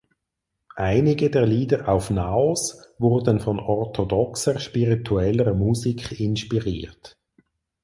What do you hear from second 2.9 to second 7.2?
wurden von orthodoxer spiritueller Musik inspiriert.